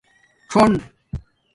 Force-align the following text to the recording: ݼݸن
ݼݸن 0.51 0.71